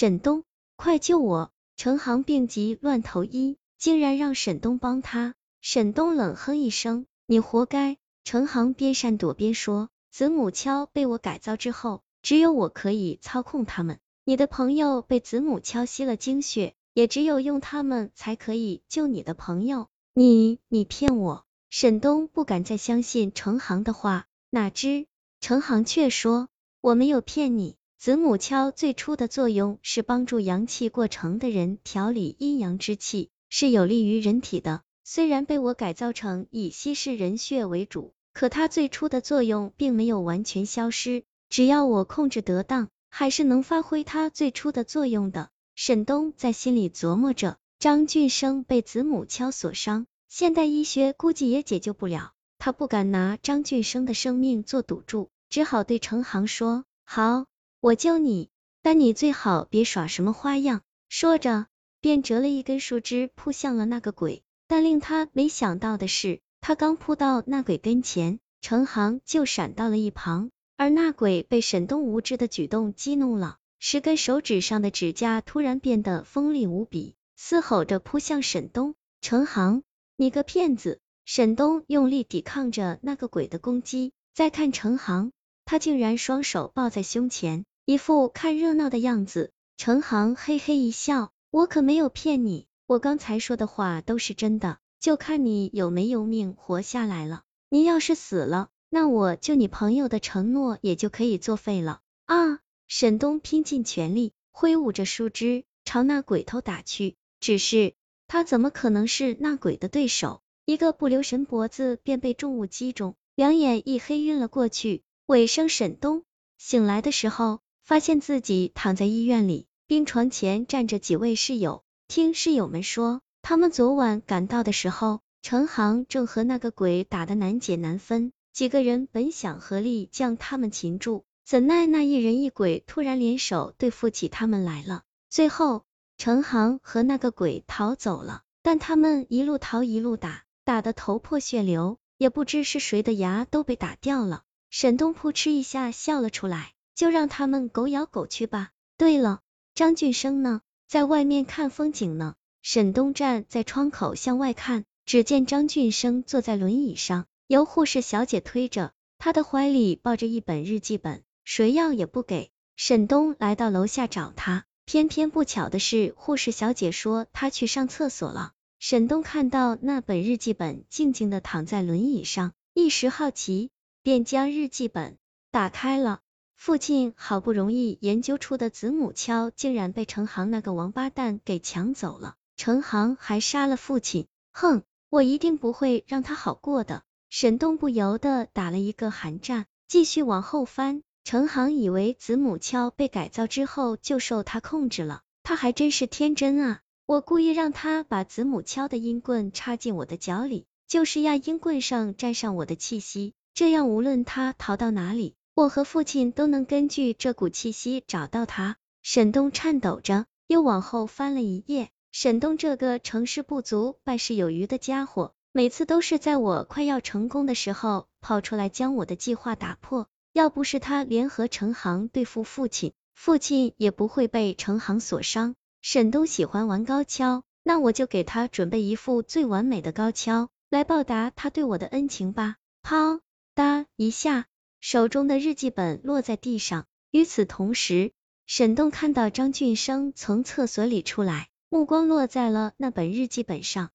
[0.00, 0.44] 沈东，
[0.76, 1.52] 快救我！
[1.76, 5.34] 程航病急乱投医，竟然让沈东帮他。
[5.60, 7.98] 沈东冷哼一声，你活该。
[8.24, 13.98] 程航边闪躲边说，子母敲被我改造之后，只有我可以操控他们。
[14.24, 19.88] 你的朋友被子母敲吸了精血，也只有用他们才可以救你的朋友。
[20.14, 21.44] 你，你骗我！
[21.68, 25.06] 沈东不敢再相信程航的话，哪知
[25.42, 26.48] 程航却说，
[26.80, 27.76] 我没有骗你。
[28.00, 34.80] 子母敲最初的作用是帮助阳气过程的人调理阴阳之气，是有利于人体的。
[35.04, 45.50] 虽然被我改造成以稀释人血为主，可它最初的作用并没有完全消失，只要我控制得当，还是能发挥它最初的作用的。
[45.74, 57.44] 沈东在心里琢磨着，张俊生被子母敲所伤，现代医学估计也解救不了，他不敢拿张俊生的生命做赌注，只好对程航说：“好。”
[57.82, 58.50] 我救你，
[58.82, 60.82] 但你最好别耍什么花样。
[61.08, 61.66] 说着，
[62.02, 64.42] 便折了一根树枝扑向了那个鬼。
[64.66, 70.50] 但令他没想到的是，他刚扑到那鬼跟前，程航就闪到了一旁。
[70.76, 78.94] 而那鬼被沈东无知的举动激怒了，十根手指上的指甲突然变得锋利无比，嘶吼着扑向沈东。
[79.22, 79.82] 程航，
[80.16, 81.00] 你个骗子！
[81.24, 84.12] 沈东用力抵抗着那个鬼的攻击。
[84.34, 85.32] 再看程航，
[85.64, 87.64] 他竟然双手抱在胸前。
[87.90, 97.42] 一副看热闹的样子，程航嘿嘿一笑，我可没有骗你，我刚才说的话都是真的，就看你有没有命活下来了。
[97.68, 101.98] 你要是死了，那我救你朋友的承诺也就可以作废了。
[102.26, 102.60] 啊！
[102.86, 107.94] 沈东拼尽全力挥舞着树枝朝那鬼头打去，只是
[108.28, 110.42] 他怎么可能是那鬼的对手？
[110.64, 115.02] 一个不留神，脖子便被重物击中，两眼一黑，晕了过去。
[115.26, 116.22] 尾声，沈东
[116.56, 117.58] 醒来的时候。
[117.90, 121.82] 发现自己躺在医院里，病床前站着几位室友。
[122.06, 128.30] 听室友们说，他们昨晚赶到的时候，程航正和那个鬼打得难解难分。
[128.52, 135.02] 几个人本想合力将他们擒住，怎奈那一人一鬼突然联手对付起他们来了。
[135.28, 135.82] 最后，
[136.16, 144.44] 程航和那个鬼逃走了，但他们一路逃一路打，打得头破血流，也不知是谁的牙都被打掉了。
[144.70, 146.74] 沈东扑哧一下笑了出来。
[146.94, 148.70] 就让他们狗咬狗去吧。
[148.96, 149.40] 对了，
[149.74, 150.60] 张俊生呢？
[150.86, 152.34] 在外面看风景呢。
[152.62, 162.50] 沈东站在窗口向外看，只见张俊生坐在轮椅上，由护士小姐推着，他的怀里抱着一本日记本，谁要也不给。
[162.76, 168.52] 沈东来到楼下找他，偏偏不巧的是，护士小姐说他去上厕所了。
[168.78, 173.70] 沈东看到那本日记本静静的躺在轮椅上，一时好奇，
[174.02, 175.16] 便将日记本
[175.50, 176.20] 打开了。
[176.60, 182.34] 父亲好不容易研究出的子母锹，竟然被程航那个王八蛋给抢走了。
[182.54, 187.02] 程航还杀了父亲，哼，我一定不会让他好过的。
[187.30, 191.02] 沈东不由得打了一个寒战，继续往后翻。
[191.24, 196.80] 程航以为子母锹被改造之后就受他控制了，他还真是天真啊！
[197.06, 205.36] 我故意让他把子母锹的阴棍插进我的脚里，就是要阴棍上沾上我的气息，这样无论他逃到哪里。
[205.60, 208.78] 我和父亲都能根据这股气息找到他。
[209.02, 211.90] 沈东颤抖着，又往后翻了一页。
[212.12, 220.06] 沈东这个成事不足败事有余的家伙，每次都是在我快要成功的时候跑出来将我的计划打破。
[220.32, 225.56] 要不是他联合成行对付父亲，父亲也不会被成行所伤。
[225.82, 232.56] 沈东喜欢玩高跷，那我就给他准备一副最完美的高跷，来报答他对我的恩情吧。
[232.82, 233.20] 啪
[233.54, 234.46] 嗒一下。
[234.80, 236.86] 手中的日记本落在地上。
[237.10, 238.12] 与此同时，
[238.46, 243.90] 沈栋看到张俊生从厕所里出来，目光落在了那本日记本上。